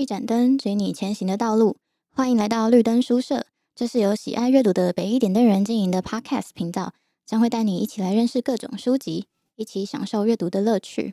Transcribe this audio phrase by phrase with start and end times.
[0.00, 1.76] 一盏灯，指引你前行的道路。
[2.08, 3.44] 欢迎来到绿灯书社，
[3.74, 6.94] 这是由喜爱阅读的北一点灯人经营的 Podcast 频道，
[7.26, 9.26] 将会带你一起来认识各种书籍，
[9.56, 11.12] 一起享受阅读的乐趣。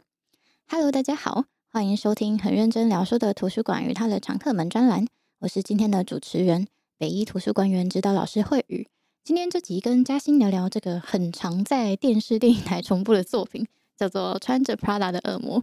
[0.69, 5.05] Hello，大家好，欢迎收听很认真聊书的图书馆与它的常客们专栏。
[5.39, 6.65] 我是今天的主持人，
[6.97, 8.87] 北一图书馆员指导老师慧宇。
[9.25, 13.67] 今天这集跟嘉欣聊聊这个很常在电视电影台重播的作品，
[13.97, 15.59] 叫做《穿着 Prada 的恶魔》。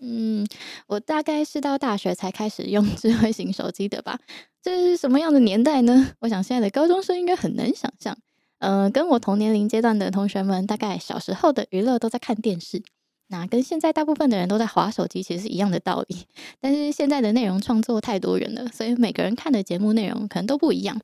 [0.00, 0.46] 嗯，
[0.86, 4.18] 我大概是到大学才开始用 智慧型手机的吧。
[4.62, 6.12] 这是什么样的年代呢？
[6.20, 8.16] 我想现在的高中生应该很难想象。
[8.58, 12.82] 呃，跟我同年龄阶段的同学们，大概小时候的娱乐都在看电视，
[13.28, 16.26] 那跟现在大部分的人都在划手机，其实是一样的道理。
[16.60, 21.00] 但是现在的内容创作太多元了，所以每个人看的节目内容可能都不一样。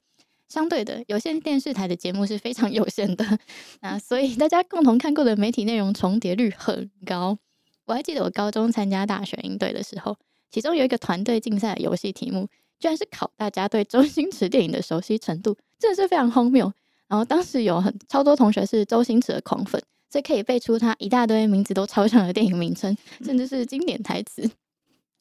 [0.49, 3.25] 相对的，有线电视台的节目是非常有限的，
[3.83, 7.39] 那所以大家共同看过的媒体内容重叠率很高。
[7.87, 10.17] 我还记得我高中参加大学应对的时候，
[10.51, 16.73] 其中有一个团队竞赛的游戏题目，居然是考大家对周星驰电影的熟悉程度，真的是非常荒谬。
[17.07, 24.49] 然后当时有很超多同学是周星驰的狂粉，所以可以背出他一大堆名字都超像的电影名称，甚至是经典台词，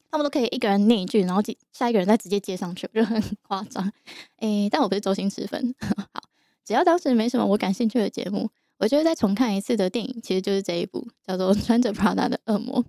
[0.09, 1.41] 他们都可以一个人念一句，然后
[1.73, 3.91] 下一个人再直接接上去，就很夸张。
[4.37, 5.75] 诶、但我不是周星驰粉。
[6.13, 6.23] 好，
[6.63, 8.49] 只要当时没什么我感兴趣的节目。
[8.83, 12.83] 我觉得再重看一次的电影，其实就是这一部叫做《穿着 Prada 的恶魔》。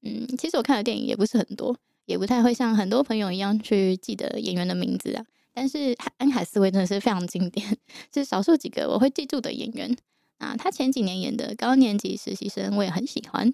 [0.00, 1.76] 嗯，其实我看的电影也不是很多，
[2.06, 5.22] 也不太会像很多朋友一样去记得演员的名字啊。
[5.52, 7.76] 但是安海瑟薇真的是非常经典，
[8.14, 9.94] 是少数几个我会记住的演员
[10.38, 10.56] 啊。
[10.56, 13.52] 他前几年演的高年级实习生，我也很喜欢。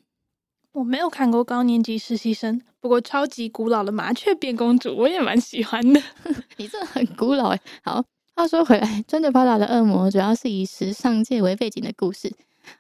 [0.71, 6.01] 我没有看过高年级实习生，不过超级古老的麻雀变公主我也蛮喜欢的。
[6.57, 8.05] 你这很古老哎，好。
[8.37, 12.33] 话说回来，穿着 Prada 的恶魔主要是以时尚界为背景的故事。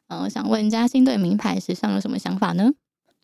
[0.09, 2.73] 嗯，我想问嘉欣对名牌时尚有什么想法呢？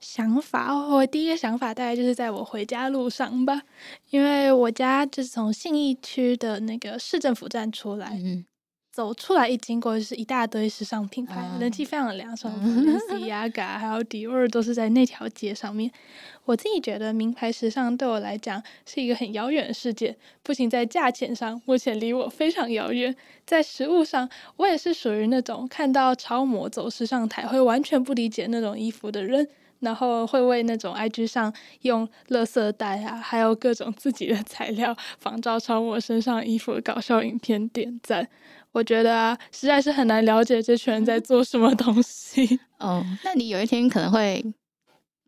[0.01, 3.63] 想法，我第一个想法大概就是在我回家路上吧，
[4.11, 8.19] 因为我家就是从信义区的那个市政府站出来。
[8.23, 8.45] 嗯
[8.93, 15.91] 走出来一经过就是一大堆时尚品牌，嗯、人气非常的凉，什么 Balenciaga 还有 Dior 都是在那条街上面。
[16.45, 23.15] 我自己觉得名牌时尚对我来讲是一个很遥远的世界，不仅在价钱上目前离我非常遥远，
[23.47, 29.47] 在实物上我也是属于那种看到超模走时尚台会完全不理解那种衣服的人，
[29.79, 38.29] 然后会为那种 IG 上用垃圾袋啊，还有各种自己的材料仿照超模身上衣服的搞笑影片点赞。
[38.73, 42.61] 我觉得啊，实在是很难了解这群人在做什么东西。
[42.79, 44.45] 哦，那你有一天可能会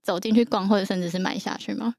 [0.03, 1.95] 走进去逛，或者甚至是买下去吗？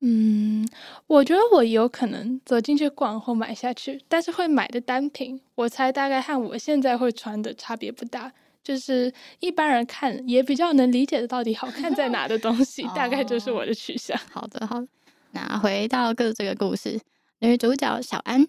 [0.00, 0.66] 嗯，
[1.06, 8.32] 我觉得我有可能走进去逛或买下去，但是会买的单品，我猜大概和我现在会穿的差别不大。
[8.64, 14.16] 就是一般人看也比较能理解的，到底好看在哪的东西，大概就是我的取向。
[14.30, 14.86] 好的，好的。
[15.32, 17.00] 那回到个这个故事，
[17.40, 18.46] 女主角小安。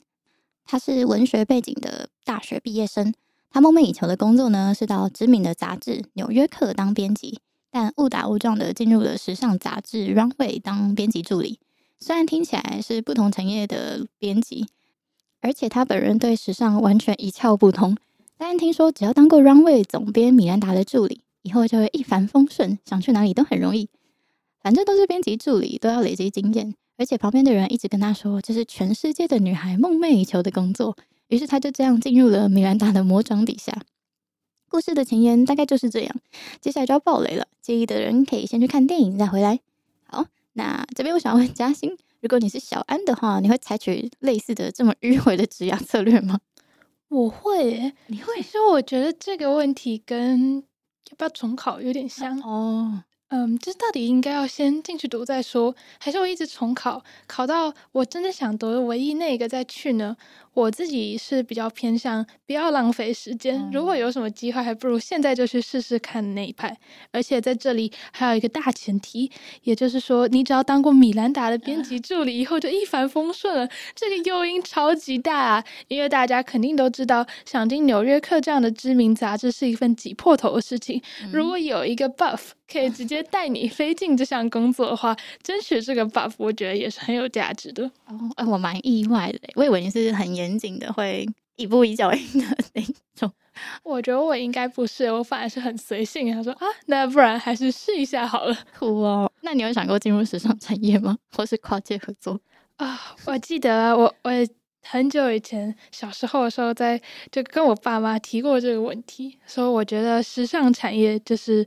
[0.66, 3.14] 他是文学背景的大学毕业生，
[3.50, 11.60] 他梦寐以求的工作呢，是到知名的杂志《纽约客》当编辑，但误打误撞的进入了时尚杂志《Runway》当编辑助理。
[12.00, 14.68] 虽然听起来是不同产业的编辑，
[15.42, 17.96] 而且他本人对时尚完全一窍不通，
[18.38, 23.90] 但听说只要当过《Runway》总编米兰达的助理，以后就会一帆风顺，想去哪里都很容易。
[24.62, 26.74] 反正都是编辑助理，都要累积经验。
[26.98, 30.96] 而且旁边的人一直跟他说，这是全世界的女孩梦寐以求的工作。
[31.28, 33.76] 于是他就这样进入了米兰达的魔掌底下。
[34.70, 36.16] 故事的前言大概就是这样。
[36.62, 39.60] 接下来就要爆雷了，介意的人可以先去看电影再回来。
[40.06, 46.40] 好，那这边我想问嘉欣，如果你是小安的话，你会采取类似的这么迂回的职涯策略吗？
[47.10, 48.72] 我会耶，你会说？
[48.72, 53.04] 我觉得这个问题跟要不要重考有点像哦。
[53.36, 60.16] 嗯，这到底应该要先进去读再说，还是我一直重考，考到我真的想读的唯一那个再去呢？
[60.54, 66.78] 我自己是比较偏向不要浪费时间，嗯、如果有什么机会，还不如现在就去试试看那一派。
[67.12, 69.32] 而且在这里还有一个大前提，
[69.64, 73.68] 也就是说，你只要当过米兰达的编辑助理以后，就一帆风顺了。
[73.96, 81.02] 这个诱因超级大啊，因为大家肯定都知道，想进《纽约客》这样的知名杂志是一份挤破头的事情。
[81.24, 87.84] 嗯、如果有一个 buff 可以直接带你 飞进这项工作的话，争取这个 buff，我觉得也是很有价值的。
[88.06, 90.43] 哦，哎，我蛮意外的，我以为你是很严。
[90.44, 91.26] 严谨的会
[91.56, 92.82] 一步一脚印的那
[93.16, 93.32] 种，
[93.84, 96.30] 我觉得我应该不是，我反而是很随性。
[96.34, 98.58] 他说啊，那不然还是试一下好了。
[98.78, 101.18] 酷哦，那你有想过进入时尚产业吗？
[101.32, 102.40] 或是跨界合作
[102.76, 103.00] 啊？
[103.26, 104.32] 我记得我我
[104.84, 107.02] 很久以前小时候的时候，在
[107.32, 111.66] 就跟我爸妈提过这个问题，说我觉得时尚产业就是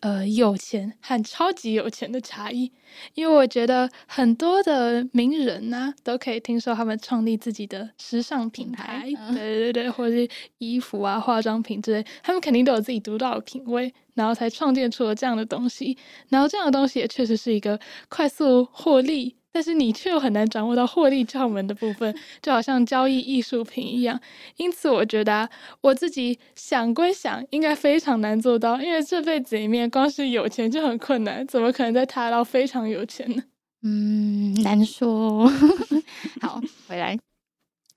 [0.00, 2.72] 呃有钱和超级有钱的差异，
[3.14, 10.28] 因为我觉得很多的名人呐、啊、都可以听说他们创立自己的时尚品牌，品牌对对对，或者是
[10.58, 15.96] 衣服啊、化妆品之类，他们肯定都有自己独到的品味，然后才创建出了这样的东西，
[16.28, 17.78] 然后这样的东西也确实是一个
[18.08, 19.36] 快速获利。
[19.54, 22.12] 但是你却又很难掌握到获利窍门的部分，
[22.42, 24.20] 就好像交易艺术品一样。
[24.56, 25.48] 因此，我觉得，
[25.80, 33.44] 我自己想归想，应该非常难做到，因为这辈子里面光是有钱就很困难，怎么可能再踏到非常有钱呢？
[33.82, 35.48] 嗯，难说。
[36.42, 37.16] 好，回来。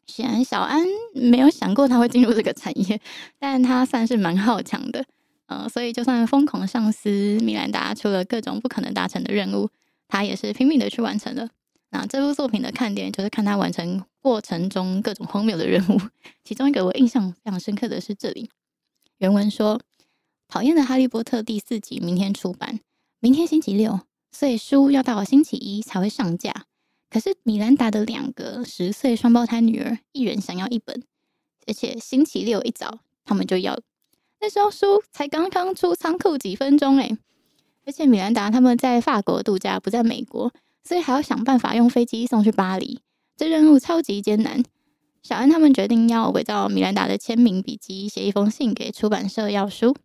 [0.05, 3.01] 显然，小安没有想过他会进入这个产业，
[3.39, 5.03] 但他算是蛮好强的。
[5.47, 7.09] 嗯、呃，所以就算疯狂上司
[7.41, 9.67] 米兰达出了各种不可能达成的任务。
[10.07, 11.49] 他也是拼命的去完成了。
[11.89, 15.99] 那这部作品的看点就是看他完成过程中各种荒谬的任务。
[16.43, 18.49] 其中一个我印象非常深刻的是这里，
[19.19, 19.79] 原文说
[20.49, 22.81] ：“讨厌的哈利波特第四集明天出版，
[23.19, 24.01] 明天星期六，
[24.31, 26.65] 所以书要到星期一才会上架。
[27.09, 31.03] 可是米兰达的两个十岁双胞胎女儿，一人想要一本，
[31.65, 33.79] 而且星期六一早他们就要。
[34.41, 37.17] 那时候书才刚刚出仓库几分钟，诶。
[37.87, 40.51] 而且米兰达他们在法国度假，不在美国，
[40.83, 42.99] 所以还要想办法用飞机送去巴黎。
[43.37, 44.61] 这任务超级艰难。
[45.23, 49.95] 小安他们决定要伪造米兰达的签名笔记，写一封信给出版社要书。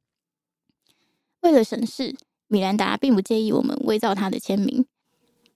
[1.40, 2.14] 为了省事，
[2.46, 4.86] 米兰达并不介意我们伪造他的签名。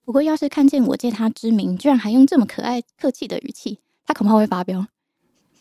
[0.05, 4.88] 不过，要是看见我借他之名，居然还用这么可爱、客气的语气，他恐怕会发飙。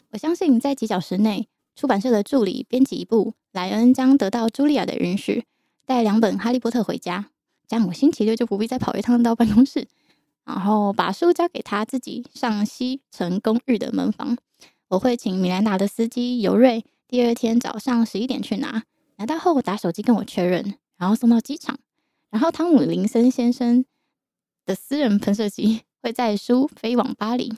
[0.09, 5.45] 我相信，在几小时内，出版社的助理编辑部莱恩将得到茱莉亚的允许。
[5.85, 7.27] 带两本《哈利波特》回家，
[7.67, 9.87] 这样我星期六就不必再跑一趟到办公室，
[10.43, 14.37] 然后把书交给他自己上西城公寓的门房。
[14.87, 18.83] 我会请米兰达的司机尤瑞第二天早上十一点去拿，
[19.17, 21.77] 拿到后打手机跟我确认，然后送到机场。
[22.29, 23.85] 然后汤姆林森先生
[24.65, 27.53] 的私人喷射机会载书飞往巴黎。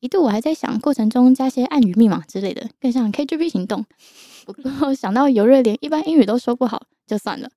[0.00, 3.84] 一度我还在想，过程中加些暗语密码之类的，更像 KGB 行动。
[4.46, 7.50] 不过想到尤瑞连一般英语都说不好，就算了。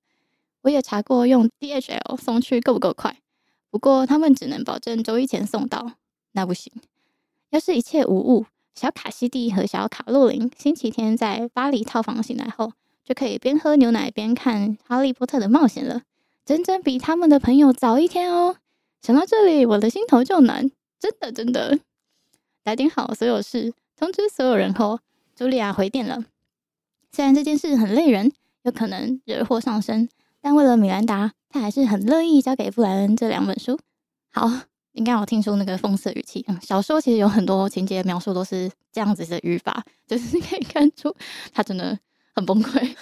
[0.64, 3.18] 我也查过用 DHL 送去够不够快，
[3.70, 5.92] 不过他们只能保证周一前送到，
[6.32, 6.72] 那不行。
[7.50, 12.72] 要是一切无误，小卡西蒂和小卡洛琳星期天在巴黎套房醒来后，
[13.04, 16.02] 就可以边喝牛奶边看《哈利波特》的冒险了，
[16.46, 18.56] 整整比他们的朋友早一天哦。
[19.02, 21.78] 想到这里，我的心头就暖，真的真的。
[22.62, 24.98] 打点好所有事，通知所有人后，
[25.36, 26.24] 茱莉亚回电了。
[27.12, 28.32] 虽然这件事很累人，
[28.62, 30.08] 有可能惹祸上身。
[30.44, 33.80] 但为了米兰达，他还是很乐意交给布莱恩这两本书。
[34.30, 34.46] 好，
[34.92, 36.44] 应该有听出那个讽刺语气。
[36.48, 41.16] 嗯，小说其实有很多情节描述都是这样子的语法，就是 可以看出
[41.50, 41.98] 他真的
[42.34, 42.94] 很崩溃。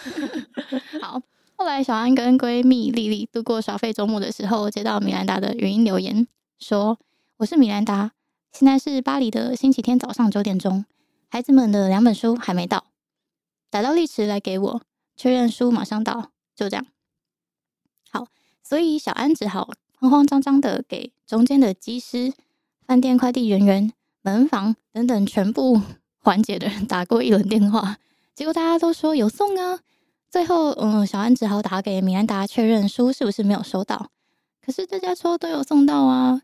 [1.02, 1.20] 好，
[1.56, 6.28] 后来小安跟闺蜜莉莉度过耍废周末的时候，接到米兰达的语音留言，
[6.60, 6.96] 说
[7.38, 8.12] ：“我是米兰达，
[8.52, 10.84] 现在是巴黎的星期天早上九点钟，
[11.28, 12.84] 孩子们的两本书还没到，
[13.68, 14.82] 打到丽池来给我
[15.16, 16.86] 确认书马上到，就这样。”
[18.12, 18.28] 好
[18.62, 22.32] 所以小安只好慌慌张张的给中间的机师、
[22.86, 25.80] 饭店快递人员、门房等等全部
[26.18, 27.96] 环节的人 打过一轮电话，
[28.36, 29.80] 结果大家都说有送啊。
[30.30, 34.10] 最后，嗯，小安只好打给米兰达确认书是不是没有收到。
[34.64, 36.42] 可是大家说都有送到啊。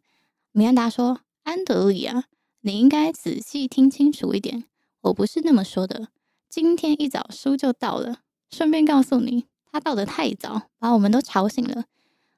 [0.53, 2.25] 米兰达说：“安德里啊，
[2.63, 4.65] 你应该仔细听清楚一点，
[5.03, 6.09] 我不是那么说的。
[6.51, 8.19] 今天一早书就到了，
[8.51, 9.47] 顺便告诉你，
[9.79, 11.85] 他到得太早，把我们都吵醒了。”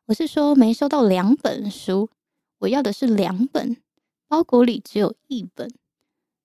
[0.07, 2.11] 我是说没收到两本书，
[2.59, 3.79] 我要的是两本，
[4.29, 5.73] 包裹里只有一本。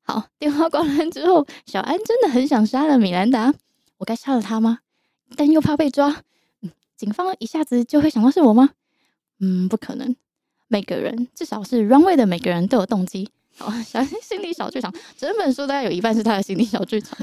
[0.01, 3.53] 好，电话挂完之后，小安真的很想杀了米兰达。
[3.97, 4.79] 我该杀了他吗？
[5.35, 6.23] 但又怕被抓。
[6.61, 8.69] 嗯，警方一下子就会想到是我吗？
[9.39, 10.15] 嗯，不可能。
[10.67, 13.31] 每个人，至少是 Runway 的每个人都有动机。
[13.57, 17.17] 好，小安心理小剧场，整本书大概有一半是他的心理小剧场。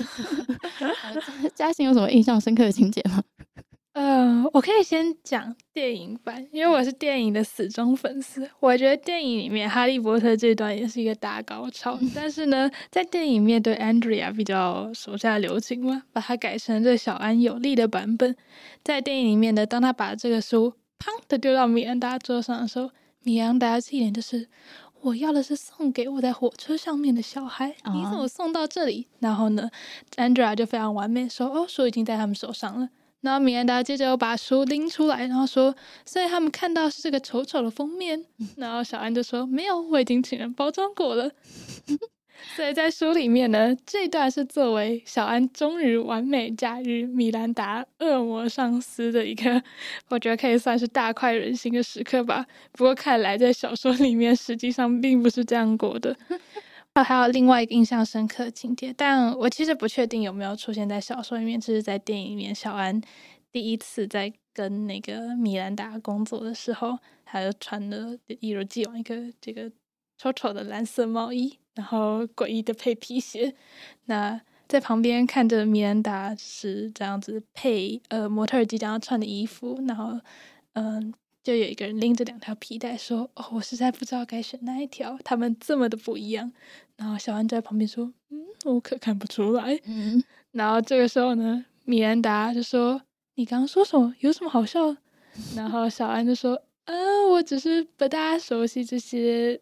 [1.55, 3.23] 嘉欣有什么印象深刻的情节吗？
[3.93, 8.49] 呃，我可以先讲电影版，因为我是电影的死忠粉丝。
[8.59, 18.35] 我觉得电影里面哈利波特这段也是一个大高潮，但是呢，在电影里面对 Andrea 比较手下留情嘛，把它改成对小安有利的版本。
[18.83, 22.91] 在电影里面呢，当他把这个书砰的丢到米安达桌上的时候，
[23.25, 24.49] 米安达一脸就是
[25.03, 29.09] 我要的是送给我在火车上面的小孩，你怎么送到这里？
[29.19, 29.69] 然后呢
[30.17, 32.89] ，Andrea 就非常完美说哦，书已经在他们手上了。
[33.21, 38.25] 然后米安达接着又把书拎出来，然后说：“所以他们看到是这个丑丑的封面。
[38.57, 41.31] ”然后小安就说：“没有，我已经请人包装过了。”
[42.55, 49.63] 所以在书里面呢，这段是作为小安终于完美驾驭米兰达恶魔上司的一个，
[50.09, 52.47] 我觉得可以算是大快人心的时刻吧。
[52.73, 56.17] 不过看来在小说里面，实际上并不是这样过的。
[57.03, 61.59] 还有另外一个印象深刻的情节，但我其实不确定有没有出现在小说里面。
[61.59, 63.01] 这是在电影里面，小安
[63.51, 69.73] 第一次在跟那个米兰达工作的时候，他就穿的一如既往一个这个
[70.19, 73.55] 丑丑的蓝色毛衣，然后诡异的配皮鞋。
[74.07, 80.21] 那在旁边看着米兰达是这样子配呃模特儿即将要穿的衣服，然后
[80.75, 80.97] 嗯。
[80.97, 81.13] 呃
[81.45, 86.53] 就有一个人拎着两条皮带说：“哦，我实在不知道该选哪一条，他们这么的不一样。”
[86.97, 93.03] 然后小安就在旁边说：“嗯，我可看不出来。”嗯，然后这个时候呢，米兰达就说
[93.35, 94.15] ：“你刚刚说什么？
[94.21, 94.97] 有什么好笑？”
[95.57, 96.95] 然后小安就说：“啊，
[97.33, 99.61] 我只是不大熟悉这些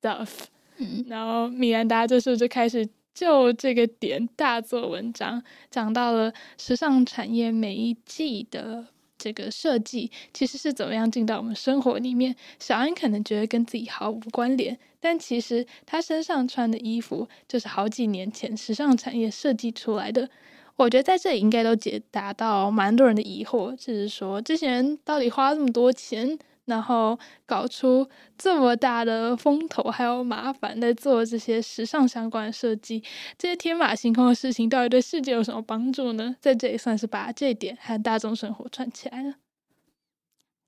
[0.00, 0.44] stuff。”
[0.78, 8.86] 嗯，然后米兰达这时候就开始就这个点大做文章，讲到了时尚产业每一季的。
[9.20, 12.36] 这个设计其实是怎么样进到我们生活里面？
[12.60, 20.30] 小安可能觉得跟自己毫无关联，但其实他身上穿的衣服就是好几年前时尚产业设计出来的。
[20.76, 26.38] 我觉得在这里应该都解答到蛮多人的疑惑，就是说这些人到底花这么多钱？
[26.68, 33.02] 然后搞出这么大的风头，还有麻烦在做这些时尚相关的设计，
[33.36, 36.36] 这些天马行空的事情，到底对世界有什么帮助呢？
[36.40, 39.34] 在这里算是把这一点和大众生活串起来了。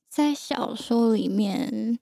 [0.08, 1.98] 在小说里面，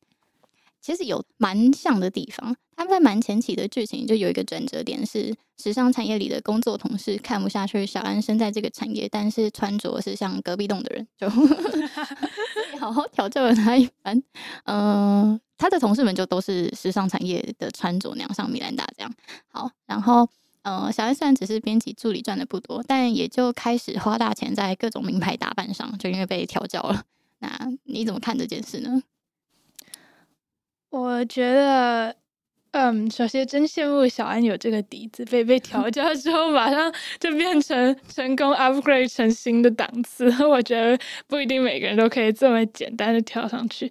[0.80, 2.56] 其实有蛮像的地方。
[2.74, 11.28] 他们在蛮前期的剧情就有一个转折点，是时尚产业里的工作同事看不下去小安身在这个产业，但是穿着是像隔壁栋的人，就
[12.78, 14.22] 好好调教了他一番。
[14.64, 19.12] 嗯、他的同事们就都是时尚产业的穿着，那样像米兰达这样。
[19.48, 20.28] 好，然后
[20.62, 27.02] 呃，小安虽然只是编辑助理，赚的不多，但也就开始花大钱在各种名牌打扮上，就因为被调教了。
[27.38, 27.48] 那
[27.84, 29.02] 你怎么看这件事呢？
[30.90, 32.16] 我觉得。
[32.72, 40.28] 嗯，首先真羡慕小安有这个底子，被被调教 之后，马上就变成成功 upgrade 成新的档次。
[40.46, 40.96] 我觉得
[41.26, 43.90] 不一定每个人都可以这么简单的跳上去。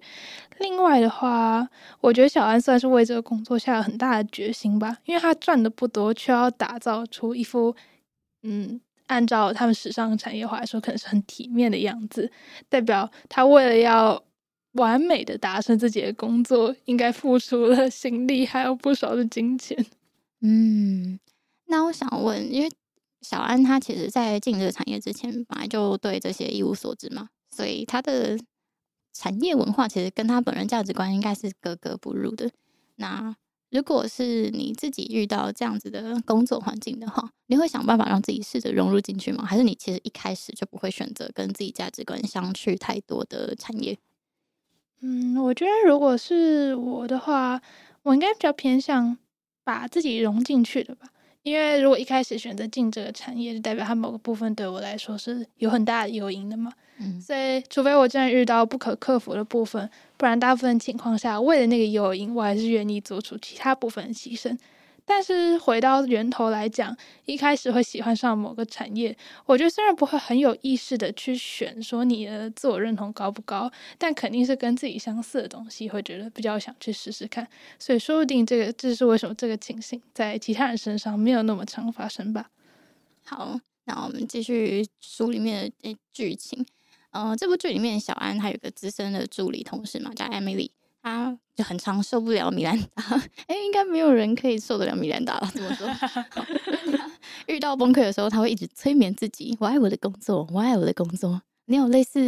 [0.60, 1.68] 另外的话，
[2.00, 7.74] 我觉得小安算是为这个工作下了很大的决心吧，因为他赚的不多，却要打造出一副
[8.44, 12.30] 嗯，按照他们时尚产业化来说，可能是很体面的样子，
[12.68, 14.22] 代表他为了要。
[14.78, 19.84] 完美的达成自己的工作，应该付出了心力，还有不少的金钱。
[20.40, 21.20] 嗯，
[21.66, 22.70] 那我想问，因为
[23.20, 28.38] 小安他其实在进这个产业之前，本来就对这些一无所知嘛，所以他的
[29.12, 32.50] 产业文化其实跟他本人价值观应该是格格不入的。
[32.96, 33.34] 那
[33.70, 39.44] 如果是你自己遇到这样子的工作环境的话，你会想办法让自己试着融入进去吗？
[39.44, 43.98] 还是你其实一开始就不会选择跟自己价值观相去太多的产业？
[45.00, 47.60] 嗯，我觉得如果是我的话，
[48.02, 49.16] 我应该比较偏向
[49.64, 51.06] 把自己融进去的吧。
[51.42, 56.72] 因为如果一开始选择进这个产业，就代表它某个部分对我来说是有很大的诱因的嘛。
[56.98, 64.58] 嗯，所以除非我真的遇到不可克服的部分，不然大部分情况下，为了那个诱因，我还是愿意做出其他部分的牺牲。
[65.08, 77.48] 但是回到源头来讲，一开始会喜欢上某个产业，我觉得虽然不会很有意识的去选，说你的自我认同高不高，但肯定是跟自己相似的东西，会觉得比较想去试试看。
[77.78, 82.50] 所以说不定这个这是为什么这个情形在其他人身上没有那么常发生吧。
[83.24, 86.66] 好，那我们继续书里面的剧情。
[87.12, 90.70] 嗯、这部剧里面小安还有个资深的助理同事嘛，叫 Emily。
[91.02, 93.02] 他就很常受不了米兰达，
[93.46, 95.50] 哎、欸，应该没有人可以受得了米兰达了。
[95.54, 95.88] 怎么说，
[97.46, 102.20] 遇到崩溃的时候，他会一直催眠自己：“我爱我的工作，我爱我的工作。”你有类似，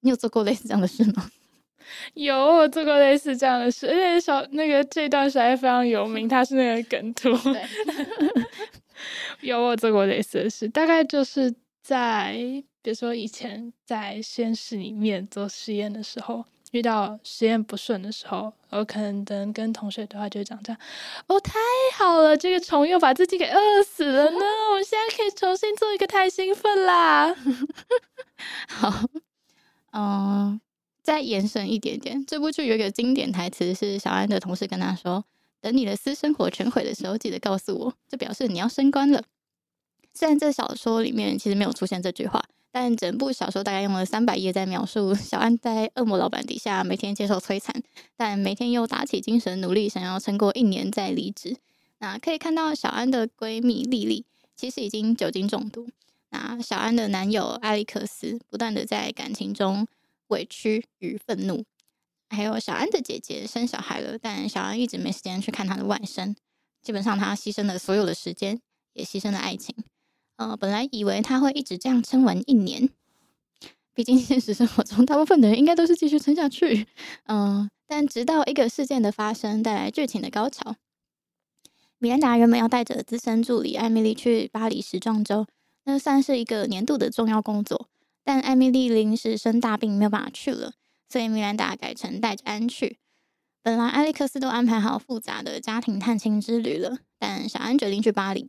[0.00, 1.30] 你有做过类似这样的事吗？
[2.14, 7.36] 有，我做过类似这样的事，而且小那个这段实在非常有名，他是那个梗图。
[7.52, 7.62] 对
[9.40, 12.34] 有，我做过类似的事，大概就是在
[12.82, 16.44] 比如说以前在实验室里面做实验的时候。
[16.70, 20.80] 遇到实验不顺的时候，我可能跟同学对话就讲这样：
[21.26, 21.58] 哦，太
[21.96, 24.38] 好了，这个虫又把自己给饿死了呢！
[24.70, 27.34] 我们现在可以重新做一个，太兴奋啦！
[28.68, 29.04] 好，
[29.92, 30.60] 嗯，
[31.02, 35.24] 再延伸一点点，这部剧有一个经典台词是小安的同事跟他说
[35.60, 39.24] ：“等你的私生活全毁的时候，记得告诉我，这表示你要升官了。”
[40.14, 42.44] 虽然这小说里面其实没有出现这句话。
[42.72, 47.82] 但整部小说大概用了三百页在描述小安在恶魔老板底下每天接受摧残，
[48.16, 51.56] 但每天又打起精神努力，想要撑过一年再离职。
[51.98, 54.24] 那可以看到小安的闺蜜莉莉
[54.54, 55.88] 其实已经酒精中毒。
[56.30, 59.86] 那小安的男友艾利克斯不断的在感情中
[60.28, 61.64] 委屈与愤怒，
[62.28, 66.36] 还有小安的姐姐生小孩了，但小安一直没时间去看她的外甥。
[66.80, 68.60] 基本上，她牺牲了所有的时间，
[68.92, 69.74] 也牺牲了爱情。
[70.40, 72.88] 呃，本来以为他会一直这样撑完一年，
[73.92, 76.86] 毕竟现实生活中大部分的人应该都是继续撑下去。
[77.26, 80.76] 嗯、但直到一个事件的发生，带来剧情的高潮。
[81.98, 85.46] 米兰达原本要带着资深助理艾米丽去巴黎时装周，
[85.84, 87.90] 那算是一个年度的重要工作。
[88.24, 90.72] 但艾米丽临时生大病，没有办法去了，
[91.10, 92.96] 所以米兰达改成带着安去。
[93.62, 98.48] 本来艾利克斯都安排好复杂的家庭探亲之旅了，但小安决定去巴黎。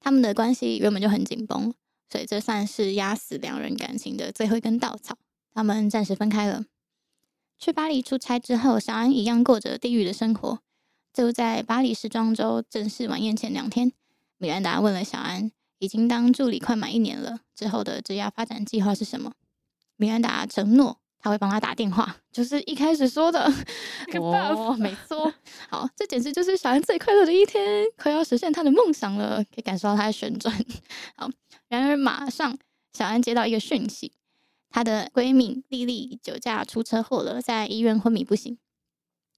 [0.00, 1.72] 他们的关系原本就很紧绷，
[2.10, 5.16] 所以这算是压死两人感情的最后一根稻草。
[5.52, 6.64] 他们暂时分开了。
[7.58, 10.60] 去巴黎出差之后，小安一样过着地狱的生活。
[11.12, 13.92] 就在巴黎时装周正式晚宴前两天，
[14.36, 19.32] 米兰达问了小安，已经当助理快满一年了，之后的职业发展计划是什么？
[19.96, 23.52] 米兰达承诺他会帮他打电话，就是一开始说的。
[24.20, 25.32] 哦，没错。
[25.68, 30.54] 好，这简直就是小安最快乐的一天，快要实现他的梦想了，可以感受到他的旋转。
[31.16, 31.28] 好，
[31.68, 32.56] 然而马上
[32.92, 34.12] 小安接到一个讯息，
[34.70, 38.56] 她的闺蜜丽丽酒驾出车祸了，在医院昏迷不醒。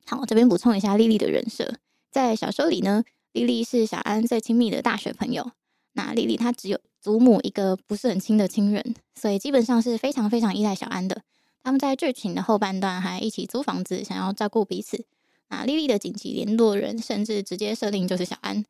[0.06, 1.76] 好，这边补充一下丽丽的人设，
[2.10, 5.52] 在小说里呢，丽丽是小安最亲密的大学朋友。
[5.92, 11.22] 那丽丽她只有祖母一个不是很亲的亲人，所以基本上是非常非常依赖小安的。
[11.62, 15.04] 他们在剧情的后半段还一起租房子，想要照顾彼此。
[15.48, 18.64] 那莉莉的紧急联络人甚至直接设定就是小安。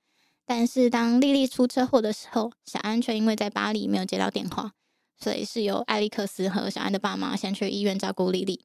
[0.45, 4.73] 但是当莉莉出车祸的时候，小安却因为在巴黎没有接到电话，
[5.17, 8.65] 所以是由艾利克斯和小安的爸妈先去医院照顾莉莉。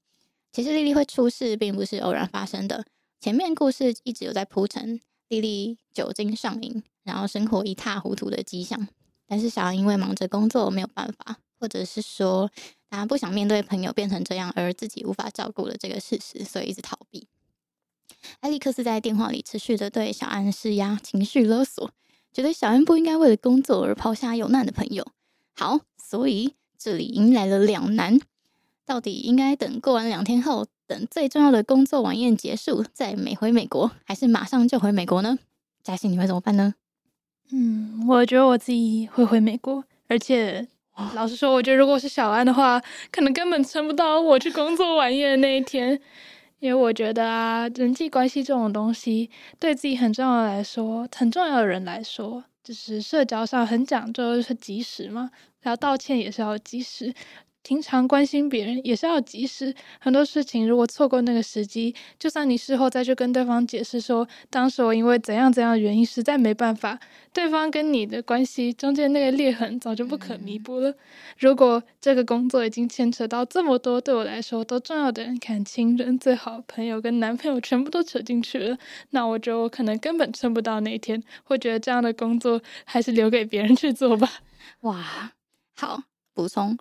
[0.51, 2.86] 其实莉莉会出事，并不是偶然发生的。
[3.20, 8.88] 前面故事一直有在铺陈，莉莉酒精上瘾，然后生活一塌糊涂的迹象。
[9.27, 12.50] 但是小安因为忙着工作，没有办法，或者是说
[12.89, 17.27] 他不想面对朋友变成这样，而自己无法照顾了这个事实，所以一直逃避。
[18.39, 21.91] 艾利克斯在电话里持续的对小安施压，情绪勒索，
[22.31, 25.05] 觉得小安不应该为了工作而抛下有难的朋友。
[25.53, 28.19] 好，所以这里迎来了两难。
[28.85, 35.39] 到底应该等过完两天后，等最重要的工作晚宴结束再美回美国，还是马上就回美国呢？
[35.83, 36.75] 嘉欣，你会怎么办呢？
[37.51, 40.67] 嗯，我觉得我自己会回美国，而且
[41.14, 42.81] 老实说，我觉得如果是小安的话，
[43.12, 46.00] 可能根本撑不到我去工作晚宴的那一天，
[46.60, 49.29] 因为我觉得啊，人际关系这种东西，
[49.60, 55.29] 对自己很重要来说，很重要的人来说，就是社交上很讲究，就是及时嘛，
[55.62, 57.14] 然后道歉也是要及时。
[57.65, 66.99] 平常关心别人也是要及时，很多事情如果错过那个时机，就算你事后再去跟对方解释说，当时我因为怎样怎样的原因实在没办法，
[67.33, 70.93] 对方跟你的关系中间那个裂痕早就不可弥补了。
[71.39, 78.77] 如果这个工作已经牵扯到这么多对我来说都重要的人，感情人、最好朋友跟男朋友全部都扯进去了，
[79.09, 84.29] 那我觉得我可能根本撑不到那一天，会觉得这样的工作还是留给别人去做吧。
[84.81, 85.31] 哇，
[85.75, 86.03] 好，
[86.35, 86.77] 补充。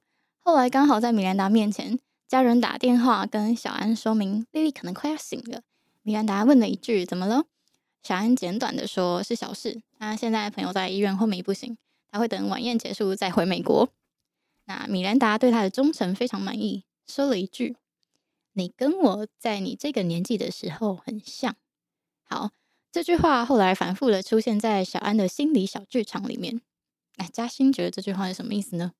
[0.46, 5.62] 后来刚好在米兰达面前，家人打电话跟小安说明莉莉可能快要醒了。
[6.02, 7.46] 米兰达问了一句：“怎么了？”
[8.04, 9.80] 小安简短的说：“是小事。
[9.98, 11.78] 他现在朋友在医院昏迷不醒，
[12.10, 13.88] 他会等晚宴结束再回美国。”
[14.68, 17.78] 那米兰达对他的忠诚非常满意，说了一句
[18.52, 21.56] ：“你跟我在你这个年纪的时候很像。”
[22.28, 22.50] 好，
[22.92, 26.60] 这句话后来反复的出现在小安的心理小剧场里面。
[27.16, 28.92] 那，嘉欣觉得这句话是什么意思呢？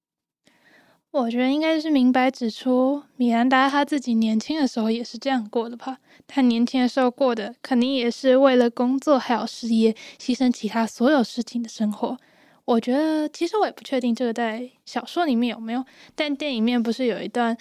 [1.15, 5.97] 我觉得应该是明白指出，米兰达他自己年轻的时候也是这样过的吧。
[6.27, 12.19] 他年轻的时候过的，肯定也是为了工作还有事业，牺牲其他所有事情的生活。
[12.65, 15.85] 我觉得，其实我也不确定这个在小说里面有没有，
[16.17, 17.57] 但电影面不是有一段，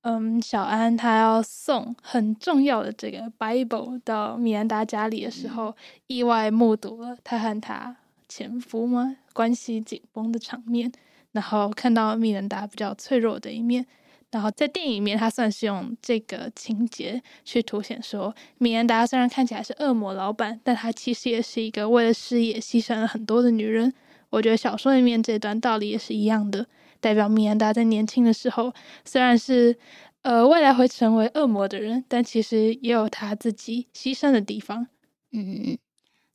[0.00, 7.94] 嗯，小安他要送很重要的这个 Bible 到米兰达家里的时候，意外目睹了他和他
[8.30, 10.90] 前夫吗关系紧绷的场面。
[11.34, 13.84] 然后看到米兰达比较脆弱的一面，
[14.30, 23.92] 然后在电影里面，他算是用这个情节去凸显说，米兰达虽然看起来是恶魔老板，但他其实也是一个为了事业牺牲了很多的女人。
[24.30, 26.66] 我觉得小说里面这段道理也是一样的，
[27.00, 28.72] 代表米兰达在年轻的时候，
[29.04, 29.76] 虽然是
[30.22, 34.86] 呃未来会成为恶魔的人，但其实也有他自己牺牲的地方。
[35.32, 35.78] 嗯嗯嗯，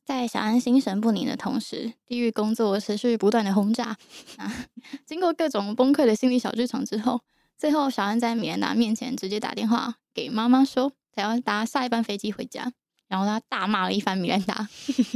[0.04, 3.96] 在小安心神不宁的同时，地狱工作持续不断的轰炸
[4.38, 4.66] 啊！
[5.06, 7.20] 经过各种崩溃的心理小剧场之后，
[7.56, 12.72] 最后小安在米兰达面前直接打电话给妈妈说，他要搭下一班飞机回家，
[13.06, 14.68] 然后他大骂了一番米兰达，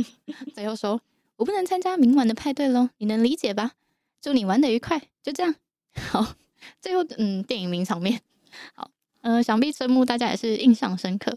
[0.55, 1.01] 最后说
[1.37, 3.73] ：“我不能参加明晚的派对喽，你能理解吧？
[4.20, 5.55] 祝你玩得愉快。”就这样，
[6.11, 6.35] 好，
[6.81, 8.20] 最后嗯，电影名场面，
[8.75, 8.90] 好，
[9.23, 11.37] 呃，想必这幕大家也是印象深刻，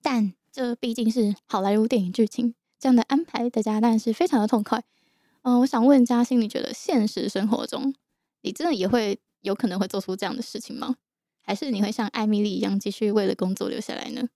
[0.00, 0.32] 但。
[0.54, 4.84] 这毕竟是好莱坞电影剧情，这样的安排大家当然是非常的痛快。
[5.42, 7.92] 嗯、我想问嘉欣，你觉得现实生活中，
[8.42, 10.94] 你真的也会有可能会做出这样的事情吗？
[11.42, 14.28] 还是你会像艾米丽一样继续为了工作留下来呢？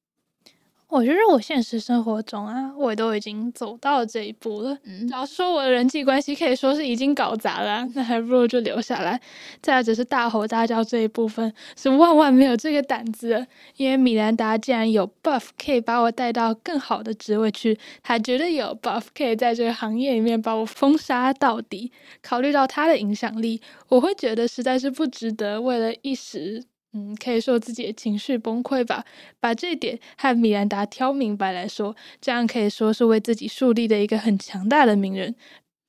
[0.88, 4.76] 我觉得我现实生活中啊，我都已经走到这一步了。
[4.84, 9.20] 嗯，然后说我的人际关系可以说是已经搞砸了，那还不如就留下来。
[9.60, 13.46] 再来只是大吼大叫这一部分，是万万没有这个胆子。
[13.76, 21.92] 因为米兰达既然有 buff 可以把我带到更好的职位去，他绝对有 buff 可以在这个行业里面把我封杀到底。
[22.22, 26.64] 考虑到他的影响力，我会觉得实在是不值得为了一时。
[26.98, 29.04] 嗯，可以说自己的情绪崩溃吧。
[29.38, 35.34] 把这点和米兰达挑明白来说，这样可以说是为自己树立的一个很强大的名人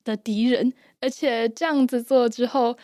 [0.04, 0.72] 的敌人。
[1.00, 2.76] 而且这样子做之后，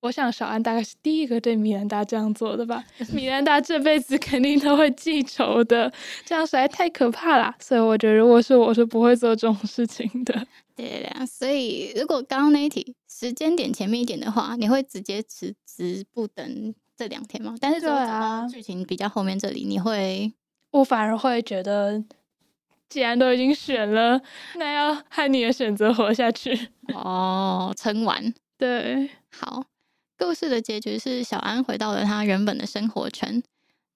[0.00, 2.84] 我想小安大概是第一个对米兰达这样做的吧。
[3.12, 5.92] 米兰达这辈子肯定都会记仇的，
[6.24, 7.54] 这样实在太可怕了。
[7.60, 10.46] 所以我觉得，如果是我是不会做这种事情的。
[10.76, 17.54] 对呀，所以如果刚刚那一题时间点前面一点的话，你会直接辞职不等这两天嘛？
[17.60, 20.32] 但是对啊，剧情比较后面这里，你会，
[20.72, 22.02] 我反而会觉得，
[22.88, 24.20] 既然都已经选了，
[24.56, 28.34] 那要和你的选择活下去 哦，撑完。
[28.56, 29.62] 对，好，
[30.18, 33.40] 故事的结局是小安回到了他原本的生活圈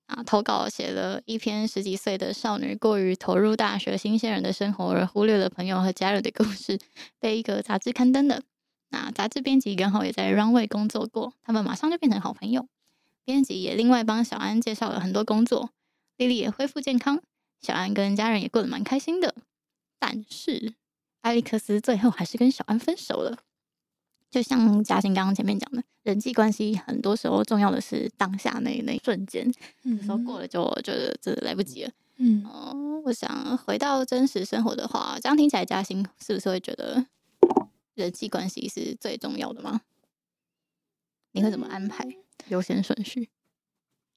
[0.06, 6.78] 啊，投稿写了一篇十几岁的少女过于投入大学新鲜人的生活而忽略了朋友和家人的故事，
[7.18, 8.44] 被一个杂志刊登的。
[8.90, 12.68] 那杂志编辑刚好也在 Runway 工作过，他们马上就变成好朋友。
[13.24, 15.70] 编辑也另外帮小安介绍了很多工作，
[16.16, 17.22] 莉莉也恢复健康，
[17.60, 19.34] 小安跟家人也过得蛮开心的。
[19.98, 20.74] 但是
[21.20, 23.38] 艾利克斯最后还是跟小安分手了。
[24.30, 31.90] 就像嘉欣刚刚前面讲的，人际关系很多时候重要的是当下那那一瞬间，有时候过了就觉得真的来不及了。
[32.16, 37.04] 嗯，哦，我想回到真实生活的话，这样听起来嘉欣是不是会觉得
[37.94, 39.82] 人际关系是最重要的吗？
[41.32, 42.08] 你会怎么安排？
[42.52, 43.30] 优先顺序，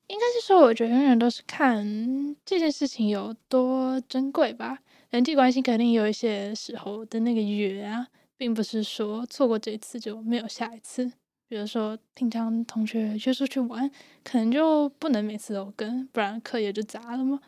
[0.08, 4.80] 应该是说，我觉得永远都是看这件事情有多珍贵吧。
[5.10, 11.12] 人际关系肯定有一些时候的那个约啊，并不是说错过这一次就没有下一次。
[11.48, 13.90] 比如说，平常同学约出去玩，
[14.24, 17.40] 可能就不能每次都跟，不然课业就砸了嘛。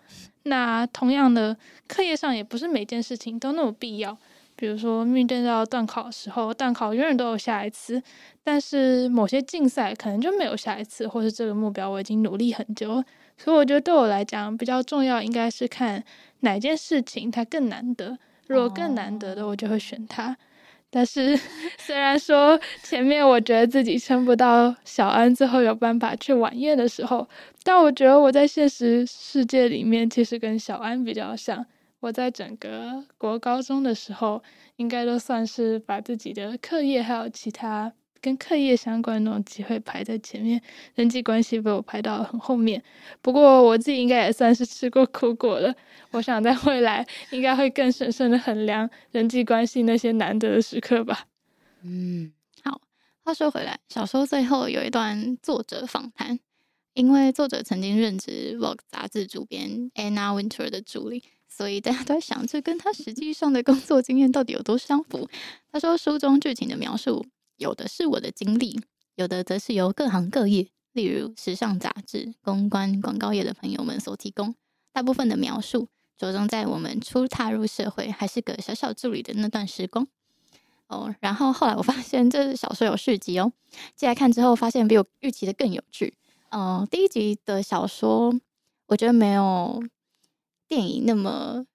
[0.43, 4.17] 那同样的，课业上也不是每件事情都那么必要。
[4.57, 8.01] 比如说，面对到段考的时候，段考永远都有下一次，
[8.43, 13.03] 但是某些竞赛可能就没有下一次，或是这个目标我已经努力很久。
[13.37, 16.03] 所以我觉得对我来讲比较重要，应该是看
[16.39, 18.17] 哪件事情它更难得。
[18.47, 20.35] 如果更难得的，我就会选它。
[20.89, 21.37] 但是
[21.77, 27.27] 虽然说前面我觉得自己撑不到小安最后有办法去晚宴的时候，
[27.61, 31.63] 但我觉得我在现实世界里面其实跟小安比较像。
[32.07, 34.41] 我在整个国高中的时候，
[34.77, 37.91] 应该都算是把自己的课业还有其他
[38.21, 40.61] 跟课业相关的那种机会排在前面，
[40.95, 42.81] 人际关系被我排到很后面。
[43.21, 45.75] 不过我自己应该也算是吃过苦果了。
[46.11, 51.25] 我想在未来应该会更审慎的衡量人际关系那些难得的时刻吧。
[51.83, 52.31] 嗯，
[52.63, 52.79] 好。
[53.25, 56.39] 话说回来，小说最后有一段作者访谈，
[56.93, 61.21] 因为作者曾经任职《Vogue》杂志主编 Anna Wintour 的助理。
[61.57, 65.27] 所以大家都在想，这跟他实际上的工作经验到底有多相符？
[65.71, 68.79] 他说，书中剧情的描述，有的是我的经历，
[69.15, 74.53] 有的则是由各行各业，例如时尚杂志、公关、广告业的朋友们所提供。
[74.93, 80.07] 大部分的描述着重在我们初踏入社会，还是个小小助理的那段时光。
[80.85, 83.51] 哦，然后后来我发现这小说有续集哦，
[83.95, 86.13] 进来看之后发现比我预期的更有趣。
[86.49, 88.39] 嗯、第一集的小说
[88.85, 89.81] 我觉得没有。
[90.67, 91.65] 电影那么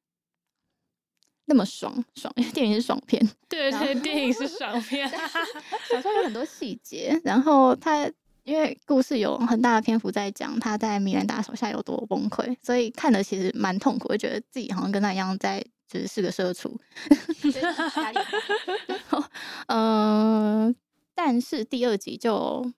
[1.46, 3.26] 那么爽爽，因 为电影是爽片。
[3.48, 5.08] 对对，电影是爽片。
[5.90, 8.10] 小说有很多细节，然后他
[8.44, 16.78] 因为故事有很大的篇幅在讲他在米兰达手下有多崩溃，所以看的其实蛮痛苦，我觉得自己好像跟他一样在只是是个社畜。
[19.66, 20.74] 嗯、 呃，
[21.14, 22.72] 但是第二集就。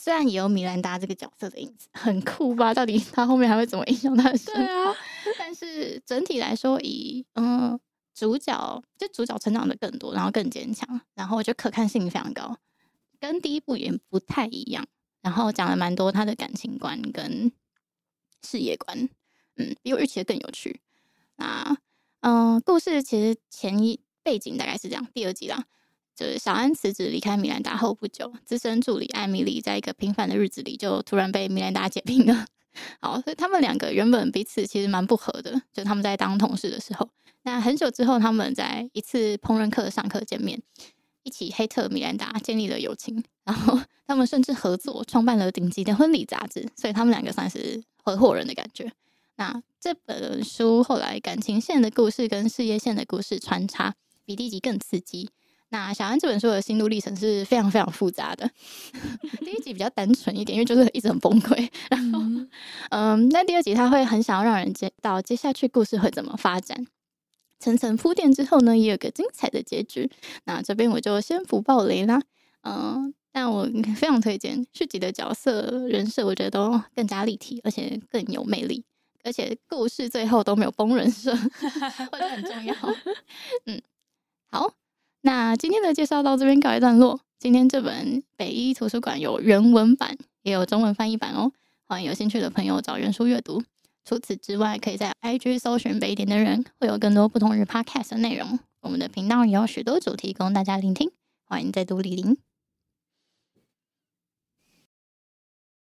[0.00, 2.72] 虽然也有米兰达这个角色的影子，很酷吧？
[2.72, 4.96] 到底 他后面还会怎么影响他的生活？
[5.38, 7.78] 但是整体来说以，以嗯
[8.14, 12.56] 主角就主角成长的更多，然后更坚强，然后我觉得可看性非常高，
[13.20, 14.86] 跟第一部也不太一样。
[15.20, 17.52] 然后讲了蛮多他的感情观跟
[18.42, 19.08] 事业观，
[19.56, 20.80] 嗯，比我预期的更有趣。
[21.36, 21.76] 那
[22.20, 25.64] 嗯、呃，故事其实前一背景大概是这样，第二集啦，
[26.18, 32.44] 就是小安辞职离开米兰达后不久，资深助理艾米丽在一个平凡的日子里就突然被米兰达解聘了。
[33.00, 37.08] 好，所以他们两个原本彼此其实蛮不合的，就他们在当同事的时候，
[37.44, 40.60] 那很久之后他们在一次烹饪课上课见面。
[41.24, 48.90] 一起黑特米兰达建立了友情，然后他们甚至合作创办了顶级的婚礼杂志，所以他们两个算是合伙人的感觉。
[49.36, 55.28] 那这本书后来感情线的故事跟事业线的故事穿插，比第一集更刺激。
[55.70, 58.50] 那小安这本书的心路历程是非常非常复杂的，
[59.44, 61.68] 第一集比较单纯一点，因为就是一直很崩溃。
[61.90, 62.20] 然后，
[62.90, 66.86] 嗯，那第二集他会很想要让人知道接下去故事会怎么发展。
[67.60, 70.10] 层层铺垫之后呢，也有个精彩的结局。
[70.44, 72.22] 那这边我就先不爆雷啦。
[72.62, 78.84] 嗯，但我非常推荐续集的角色人设，我觉得都更加立体，而且更有魅力。
[79.24, 81.32] 而且故事最后都没有崩人设，
[82.12, 82.74] 我觉得很重要。
[83.66, 83.82] 嗯，
[84.50, 84.72] 好，
[85.22, 87.20] 那今天的介绍到这边告一段落。
[87.40, 91.52] 今天这本北一图书馆有原文版，也有中文翻译版哦。
[91.86, 93.62] 欢迎有兴趣的朋友找原书阅读。
[94.04, 98.58] 除此之外，可以在 IG 搜寻北一点的人，会有更多不同于 Podcast 的内容。
[98.80, 101.10] 我们的频道也有许多主题供大家聆听，
[101.44, 102.38] 欢迎再度莅临。